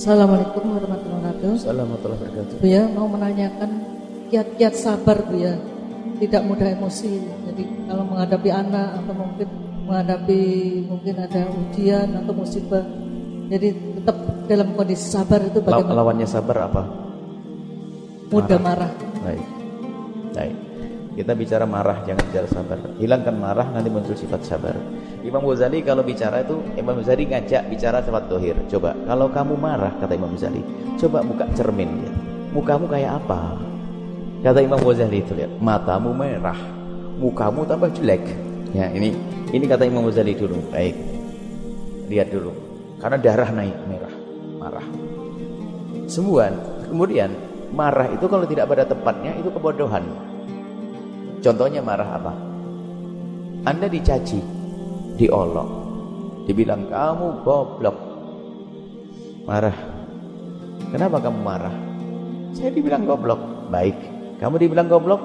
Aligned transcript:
Assalamualaikum 0.00 0.64
warahmatullahi 0.64 1.12
wabarakatuh. 1.12 1.52
Assalamualaikum 1.60 2.08
warahmatullahi 2.08 2.32
wabarakatuh. 2.32 2.64
Bu 2.64 2.66
ya 2.72 2.82
mau 2.88 3.04
menanyakan 3.04 3.70
kiat-kiat 4.32 4.72
sabar 4.72 5.16
Bu 5.28 5.36
ya. 5.36 5.60
Tidak 6.16 6.42
mudah 6.48 6.68
emosi. 6.72 7.20
Jadi 7.20 7.62
kalau 7.84 8.04
menghadapi 8.08 8.48
anak 8.48 8.88
atau 8.96 9.12
mungkin 9.12 9.48
menghadapi 9.84 10.42
mungkin 10.88 11.14
ada 11.20 11.52
ujian 11.52 12.16
atau 12.16 12.32
musibah. 12.32 12.80
Jadi 13.52 13.68
tetap 14.00 14.16
dalam 14.48 14.72
kondisi 14.72 15.04
sabar 15.04 15.44
itu 15.44 15.60
bagaimana? 15.60 15.92
lawannya 15.92 16.24
sabar 16.24 16.56
apa? 16.64 16.82
Mudah 18.32 18.56
marah. 18.56 18.92
Baik. 19.20 19.46
Baik. 20.32 20.56
Kita 21.12 21.32
bicara 21.36 21.68
marah, 21.68 22.00
jangan 22.08 22.24
bicara 22.24 22.48
sabar. 22.48 22.78
Hilangkan 22.96 23.36
marah, 23.36 23.68
nanti 23.68 23.92
muncul 23.92 24.16
sifat 24.16 24.48
sabar. 24.48 24.80
Imam 25.20 25.44
Ghazali 25.44 25.84
kalau 25.84 26.00
bicara 26.00 26.40
itu, 26.40 26.56
Imam 26.80 26.96
Ghazali 26.96 27.28
ngajak 27.28 27.68
bicara 27.68 28.00
sifat 28.00 28.24
dohir. 28.32 28.56
Coba, 28.72 28.96
kalau 29.04 29.28
kamu 29.28 29.54
marah, 29.60 29.92
kata 30.00 30.16
Imam 30.16 30.32
Ghazali, 30.32 30.64
coba 30.96 31.20
buka 31.20 31.44
cermin. 31.52 32.08
Mukamu 32.56 32.88
kayak 32.88 33.20
apa? 33.20 33.60
Kata 34.40 34.64
Imam 34.64 34.80
Ghazali 34.80 35.20
itu, 35.20 35.36
lihat. 35.36 35.52
Matamu 35.60 36.16
merah, 36.16 36.56
mukamu 37.20 37.68
tambah 37.68 37.92
jelek. 37.92 38.24
Ya, 38.72 38.88
ini 38.88 39.12
ini 39.52 39.64
kata 39.68 39.84
Imam 39.84 40.08
Ghazali 40.08 40.32
dulu. 40.32 40.56
Baik. 40.72 40.96
Lihat 42.08 42.28
dulu. 42.32 42.52
Karena 42.96 43.16
darah 43.20 43.50
naik 43.52 43.76
merah, 43.88 44.14
marah. 44.56 44.86
Semua. 46.08 46.48
Kemudian 46.88 47.30
marah 47.70 48.08
itu 48.10 48.26
kalau 48.26 48.48
tidak 48.48 48.66
pada 48.66 48.88
tempatnya 48.88 49.36
itu 49.36 49.52
kebodohan. 49.52 50.04
Contohnya 51.40 51.80
marah 51.80 52.08
apa? 52.18 52.32
Anda 53.64 53.86
dicaci, 53.86 54.40
diolok, 55.20 55.68
dibilang 56.48 56.88
kamu 56.88 57.44
goblok. 57.44 57.96
Marah. 59.44 59.76
Kenapa 60.88 61.20
kamu 61.20 61.38
marah? 61.44 61.74
Saya 62.56 62.72
dibilang 62.72 63.04
goblok. 63.04 63.68
Baik. 63.68 63.94
Kamu 64.40 64.56
dibilang 64.56 64.88
goblok, 64.88 65.20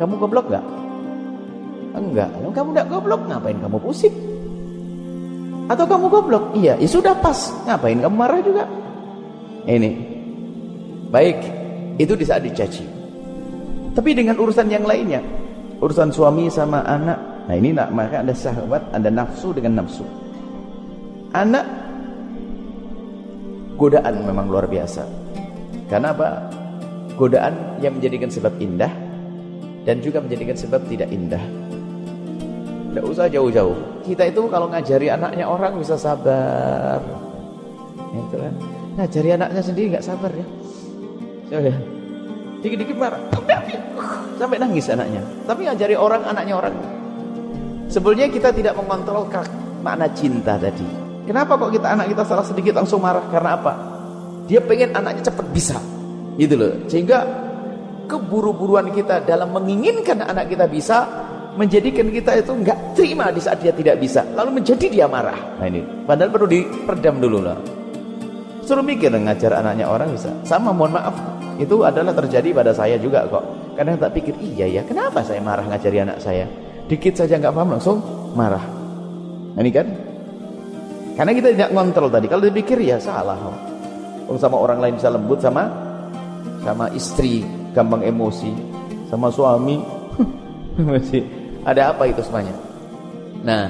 kamu 0.00 0.16
goblok 0.16 0.48
gak? 0.48 0.64
Enggak. 1.92 2.32
Kamu 2.56 2.72
tidak 2.72 2.88
goblok, 2.88 3.20
ngapain 3.28 3.60
kamu 3.60 3.76
pusing? 3.84 4.16
Atau 5.68 5.84
kamu 5.84 6.08
goblok? 6.08 6.44
Iya, 6.56 6.80
ya 6.80 6.88
sudah 6.88 7.12
pas. 7.20 7.36
Ngapain 7.68 8.00
kamu 8.00 8.16
marah 8.16 8.40
juga? 8.40 8.64
Ini. 9.68 9.90
Baik, 11.12 11.38
itu 12.00 12.16
di 12.16 12.24
saat 12.24 12.42
dicaci. 12.42 12.84
Tapi 13.94 14.10
dengan 14.16 14.34
urusan 14.40 14.66
yang 14.66 14.82
lainnya, 14.82 15.22
urusan 15.78 16.10
suami 16.10 16.50
sama 16.50 16.82
anak, 16.82 17.33
nah 17.44 17.54
ini 17.54 17.76
nak 17.76 17.92
maka 17.92 18.24
ada 18.24 18.34
sahabat, 18.34 18.82
ada 18.92 19.08
nafsu 19.12 19.52
dengan 19.52 19.84
nafsu. 19.84 20.04
Anak 21.34 21.66
godaan 23.74 24.22
memang 24.22 24.46
luar 24.46 24.70
biasa. 24.70 25.02
Karena 25.90 26.14
apa? 26.14 26.48
Godaan 27.14 27.78
yang 27.78 27.98
menjadikan 27.98 28.30
sebab 28.30 28.54
indah 28.58 28.90
dan 29.84 30.00
juga 30.00 30.18
menjadikan 30.24 30.56
sebab 30.56 30.80
tidak 30.88 31.12
indah. 31.12 31.42
Tidak 32.90 33.04
usah 33.04 33.26
jauh-jauh. 33.26 33.74
Kita 34.06 34.30
itu 34.30 34.46
kalau 34.46 34.70
ngajari 34.70 35.10
anaknya 35.10 35.50
orang 35.50 35.78
bisa 35.78 35.98
sabar. 35.98 37.02
Itu 38.14 38.36
kan. 38.38 38.54
Ngajari 38.94 39.30
anaknya 39.34 39.62
sendiri 39.62 39.86
nggak 39.98 40.06
sabar 40.06 40.30
ya. 40.30 40.46
Coba. 41.50 41.74
Dikit-dikit 42.62 42.96
marah. 42.96 43.22
Sampai 44.38 44.62
nangis 44.62 44.86
anaknya. 44.88 45.20
Tapi 45.44 45.66
ngajari 45.66 45.94
orang 45.98 46.22
anaknya 46.22 46.54
orang. 46.54 46.74
Sebelumnya 47.94 48.26
kita 48.26 48.50
tidak 48.50 48.74
mengontrol 48.74 49.30
makna 49.78 50.10
cinta 50.10 50.58
tadi. 50.58 50.82
Kenapa 51.30 51.54
kok 51.54 51.70
kita 51.70 51.94
anak 51.94 52.10
kita 52.10 52.26
salah 52.26 52.42
sedikit 52.42 52.74
langsung 52.74 52.98
marah? 52.98 53.22
Karena 53.30 53.54
apa? 53.54 53.72
Dia 54.50 54.58
pengen 54.58 54.98
anaknya 54.98 55.30
cepat 55.30 55.46
bisa. 55.54 55.78
Gitu 56.34 56.58
loh. 56.58 56.74
Sehingga 56.90 57.22
keburu-buruan 58.10 58.90
kita 58.90 59.22
dalam 59.22 59.54
menginginkan 59.54 60.26
anak 60.26 60.50
kita 60.50 60.66
bisa 60.66 61.06
menjadikan 61.54 62.10
kita 62.10 62.34
itu 62.42 62.50
nggak 62.50 62.98
terima 62.98 63.30
di 63.30 63.38
saat 63.38 63.62
dia 63.62 63.70
tidak 63.70 64.02
bisa. 64.02 64.26
Lalu 64.34 64.58
menjadi 64.58 64.90
dia 64.90 65.06
marah. 65.06 65.38
Nah 65.62 65.66
ini. 65.70 65.86
Padahal 66.02 66.34
perlu 66.34 66.50
diperdam 66.50 67.22
dulu 67.22 67.46
lah. 67.46 67.54
Suruh 68.66 68.82
mikir 68.82 69.14
ngajar 69.14 69.62
anaknya 69.62 69.86
orang 69.86 70.10
bisa. 70.10 70.34
Sama 70.42 70.74
mohon 70.74 70.98
maaf. 70.98 71.14
Itu 71.62 71.86
adalah 71.86 72.10
terjadi 72.10 72.50
pada 72.50 72.74
saya 72.74 72.98
juga 72.98 73.22
kok. 73.30 73.78
Kadang 73.78 74.02
tak 74.02 74.18
pikir, 74.18 74.34
iya 74.42 74.66
ya, 74.66 74.82
kenapa 74.82 75.22
saya 75.22 75.38
marah 75.38 75.62
ngajari 75.70 76.02
anak 76.02 76.18
saya? 76.18 76.46
Dikit 76.84 77.14
saja 77.16 77.40
nggak 77.40 77.54
paham 77.54 77.70
langsung 77.76 77.98
marah. 78.36 78.64
Ini 79.56 79.70
kan? 79.70 79.86
Karena 81.14 81.32
kita 81.32 81.48
tidak 81.54 81.70
ngontrol 81.70 82.10
tadi. 82.10 82.26
Kalau 82.26 82.42
dipikir 82.42 82.76
ya 82.82 82.98
salah. 82.98 83.38
Oh, 84.26 84.36
sama 84.40 84.58
orang 84.58 84.80
lain 84.82 84.94
bisa 84.98 85.12
lembut 85.12 85.38
sama 85.38 85.68
sama 86.64 86.88
istri 86.96 87.44
gampang 87.76 88.00
emosi, 88.02 88.50
sama 89.12 89.28
suami 89.28 89.84
ada 91.70 91.92
apa 91.92 92.08
itu 92.08 92.24
semuanya. 92.24 92.56
Nah, 93.44 93.64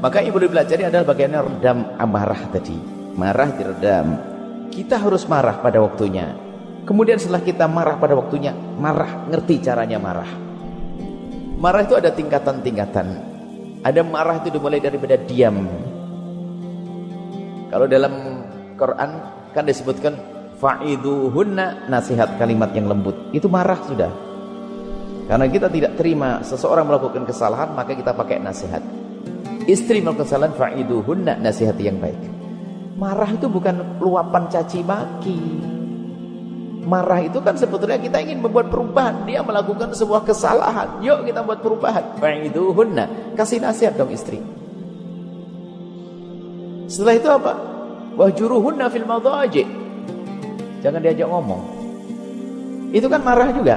maka 0.00 0.24
ibu 0.24 0.40
dipelajari 0.40 0.88
adalah 0.88 1.12
bagaimana 1.12 1.44
redam 1.44 1.78
amarah 2.00 2.42
tadi. 2.48 2.76
Marah 3.18 3.50
diredam. 3.52 4.06
Kita 4.72 4.96
harus 4.96 5.26
marah 5.28 5.60
pada 5.60 5.82
waktunya. 5.82 6.32
Kemudian 6.88 7.20
setelah 7.20 7.44
kita 7.44 7.68
marah 7.68 8.00
pada 8.00 8.16
waktunya, 8.16 8.56
marah, 8.56 9.28
ngerti 9.28 9.60
caranya 9.60 10.00
marah. 10.00 10.47
Marah 11.58 11.82
itu 11.82 11.98
ada 11.98 12.14
tingkatan-tingkatan. 12.14 13.06
Ada 13.82 14.06
marah 14.06 14.38
itu 14.38 14.54
dimulai 14.54 14.78
daripada 14.78 15.18
diam. 15.18 15.66
Kalau 17.66 17.90
dalam 17.90 18.14
Quran 18.78 19.10
kan 19.50 19.66
disebutkan 19.66 20.14
fa'iduhunna 20.62 21.90
nasihat 21.90 22.38
kalimat 22.38 22.70
yang 22.78 22.86
lembut. 22.86 23.34
Itu 23.34 23.50
marah 23.50 23.78
sudah. 23.82 24.10
Karena 25.26 25.50
kita 25.50 25.66
tidak 25.66 25.98
terima 25.98 26.40
seseorang 26.46 26.86
melakukan 26.86 27.26
kesalahan, 27.26 27.74
maka 27.74 27.92
kita 27.92 28.14
pakai 28.14 28.38
nasihat. 28.38 28.80
Istri 29.66 30.00
melakukan 30.00 30.24
kesalahan 30.30 30.54
fa'iduhunna 30.54 31.42
nasihat 31.42 31.74
yang 31.82 31.98
baik. 31.98 32.22
Marah 32.94 33.34
itu 33.34 33.50
bukan 33.50 33.98
luapan 33.98 34.46
caci 34.46 34.86
maki. 34.86 35.77
Marah 36.84 37.20
itu 37.24 37.42
kan 37.42 37.58
sebetulnya 37.58 37.98
kita 37.98 38.22
ingin 38.22 38.38
membuat 38.38 38.70
perubahan. 38.70 39.26
Dia 39.26 39.42
melakukan 39.42 39.90
sebuah 39.92 40.22
kesalahan. 40.22 41.02
Yuk 41.02 41.26
kita 41.26 41.42
buat 41.42 41.58
perubahan. 41.58 42.20
Fa'iduhunna. 42.22 43.34
Kasih 43.34 43.58
nasihat 43.58 43.98
dong 43.98 44.12
istri. 44.14 44.38
Setelah 46.88 47.14
itu 47.18 47.28
apa? 47.28 47.52
Wahjuruhunna 48.16 48.88
fil 48.88 49.04
madhaji. 49.04 49.64
Jangan 50.80 51.00
diajak 51.02 51.28
ngomong. 51.28 51.62
Itu 52.94 53.06
kan 53.10 53.20
marah 53.20 53.50
juga. 53.52 53.76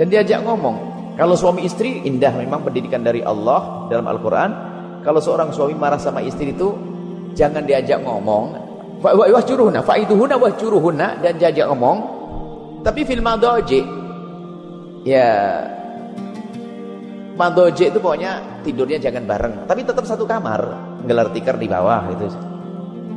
Dan 0.00 0.06
diajak 0.08 0.42
ngomong. 0.42 0.90
Kalau 1.14 1.36
suami 1.36 1.68
istri 1.68 2.00
indah 2.08 2.32
memang 2.32 2.64
pendidikan 2.64 3.04
dari 3.04 3.20
Allah 3.20 3.86
dalam 3.92 4.08
Al-Qur'an. 4.08 4.50
Kalau 5.04 5.20
seorang 5.20 5.52
suami 5.52 5.76
marah 5.76 6.00
sama 6.00 6.24
istri 6.24 6.56
itu 6.56 6.72
jangan 7.36 7.62
diajak 7.68 8.00
ngomong. 8.02 8.69
Wahjuruhunna 9.00 9.80
faiduhunna 9.80 10.36
wahjuruhunna 10.36 11.24
dan 11.24 11.32
diajak 11.40 11.66
ngomong. 11.72 12.20
Tapi 12.80 13.04
fil 13.04 13.20
madhaji 13.20 13.80
ya 15.04 15.28
madhaji 17.36 17.88
itu 17.88 17.98
pokoknya 18.00 18.60
tidurnya 18.60 19.00
jangan 19.00 19.24
bareng, 19.24 19.54
tapi 19.64 19.80
tetap 19.80 20.04
satu 20.04 20.28
kamar, 20.28 20.60
gelar 21.08 21.32
tikar 21.32 21.56
di 21.56 21.68
bawah 21.68 22.04
itu. 22.12 22.28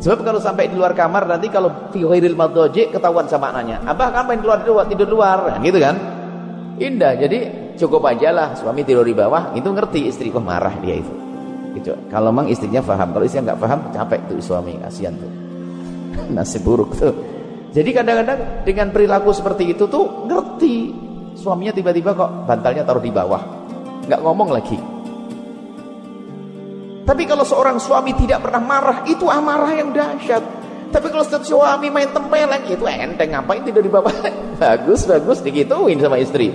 Sebab 0.04 0.20
kalau 0.24 0.40
sampai 0.40 0.68
di 0.68 0.76
luar 0.76 0.92
kamar 0.96 1.28
nanti 1.28 1.48
kalau 1.48 1.92
fi 1.92 2.04
ghairil 2.04 2.36
ketahuan 2.92 3.28
sama 3.28 3.56
anaknya. 3.56 3.80
Abah 3.88 4.12
kan 4.12 4.28
main 4.28 4.40
keluar 4.44 4.60
luar 4.68 4.88
tidur 4.88 5.08
luar, 5.08 5.60
gitu 5.64 5.80
kan? 5.80 5.96
Indah. 6.80 7.16
Jadi 7.16 7.72
cukup 7.80 8.04
aja 8.12 8.36
lah 8.36 8.52
suami 8.56 8.84
tidur 8.84 9.08
di 9.08 9.16
bawah, 9.16 9.56
itu 9.56 9.68
ngerti 9.68 10.12
istri 10.12 10.28
kok 10.28 10.44
marah 10.44 10.76
dia 10.84 11.00
itu. 11.00 11.14
Gitu. 11.80 11.96
Kalau 12.12 12.36
memang 12.36 12.52
istrinya 12.52 12.84
paham, 12.84 13.16
kalau 13.16 13.24
istrinya 13.24 13.56
nggak 13.56 13.60
paham 13.64 13.80
capek 13.96 14.20
tuh 14.28 14.44
suami, 14.44 14.76
kasihan 14.84 15.16
tuh. 15.16 15.32
Nasib 16.34 16.64
buruk 16.66 16.98
tuh. 16.98 17.14
Jadi 17.74 17.90
kadang-kadang 17.90 18.62
dengan 18.62 18.94
perilaku 18.94 19.34
seperti 19.34 19.74
itu 19.74 19.90
tuh 19.90 20.30
ngerti 20.30 20.94
suaminya 21.34 21.74
tiba-tiba 21.74 22.14
kok 22.14 22.46
bantalnya 22.46 22.86
taruh 22.86 23.02
di 23.02 23.10
bawah, 23.10 23.42
nggak 24.06 24.22
ngomong 24.22 24.50
lagi. 24.54 24.78
Tapi 27.04 27.24
kalau 27.28 27.44
seorang 27.44 27.82
suami 27.82 28.16
tidak 28.16 28.46
pernah 28.48 28.64
marah, 28.64 28.98
itu 29.04 29.28
amarah 29.28 29.74
yang 29.76 29.92
dahsyat. 29.92 30.44
Tapi 30.94 31.10
kalau 31.10 31.26
setiap 31.26 31.44
suami 31.44 31.90
main 31.90 32.08
tempeleng, 32.14 32.64
itu 32.70 32.86
enteng 32.86 33.34
ngapain 33.34 33.66
tidur 33.66 33.84
di 33.84 33.92
bawah? 33.92 34.14
bagus, 34.62 35.04
bagus 35.10 35.42
digituin 35.42 36.00
sama 36.00 36.22
istri. 36.22 36.54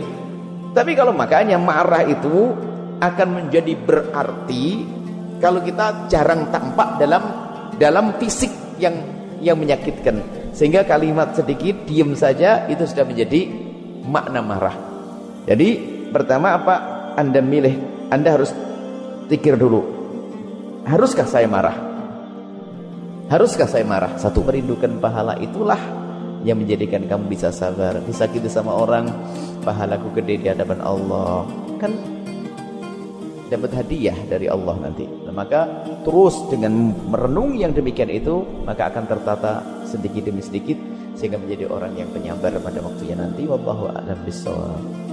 Tapi 0.73 0.95
kalau 0.95 1.11
makanya 1.13 1.59
marah 1.59 2.07
itu 2.07 2.55
akan 3.03 3.29
menjadi 3.29 3.75
berarti 3.75 4.87
kalau 5.43 5.61
kita 5.63 6.07
jarang 6.07 6.49
tampak 6.55 7.03
dalam 7.03 7.23
dalam 7.77 8.15
fisik 8.17 8.51
yang 8.79 9.18
yang 9.43 9.59
menyakitkan. 9.59 10.23
Sehingga 10.55 10.83
kalimat 10.83 11.35
sedikit 11.35 11.87
diam 11.87 12.15
saja 12.19 12.67
itu 12.67 12.83
sudah 12.83 13.07
menjadi 13.07 13.47
makna 14.09 14.41
marah. 14.43 14.77
Jadi 15.47 15.69
pertama 16.11 16.57
apa? 16.57 16.75
Anda 17.19 17.43
milih, 17.43 18.09
Anda 18.11 18.39
harus 18.39 18.51
pikir 19.29 19.59
dulu. 19.59 19.85
Haruskah 20.89 21.29
saya 21.29 21.47
marah? 21.51 21.77
Haruskah 23.29 23.69
saya 23.69 23.85
marah? 23.85 24.17
Satu, 24.17 24.41
merindukan 24.41 24.97
pahala 24.97 25.37
itulah 25.37 25.77
yang 26.47 26.57
menjadikan 26.57 27.05
kamu 27.05 27.29
bisa 27.29 27.53
sabar. 27.53 28.01
Disakiti 28.01 28.49
sama 28.49 28.73
orang, 28.73 29.11
pahalaku 29.61 30.17
gede 30.17 30.35
di 30.41 30.49
hadapan 30.49 30.81
Allah. 30.81 31.45
Kan 31.77 32.18
dapat 33.49 33.73
hadiah 33.73 34.17
dari 34.29 34.47
Allah 34.47 34.77
nanti. 34.79 35.09
Nah, 35.09 35.33
maka 35.33 35.85
terus 36.05 36.37
dengan 36.53 36.93
merenung 37.09 37.57
yang 37.57 37.73
demikian 37.73 38.13
itu, 38.13 38.45
maka 38.69 38.93
akan 38.93 39.05
tertata 39.09 39.65
sedikit 39.89 40.29
demi 40.29 40.45
sedikit 40.45 40.77
sehingga 41.17 41.41
menjadi 41.41 41.67
orang 41.67 41.97
yang 41.99 42.09
penyabar 42.13 42.55
pada 42.61 42.79
waktunya 42.85 43.17
nanti. 43.19 43.49
Wallahu 43.49 43.91
a'lam 43.91 44.19
bishawab. 44.23 45.08